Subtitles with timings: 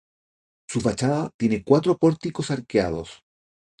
[0.67, 3.23] Su fachada tiene cuatro pórticos arqueados.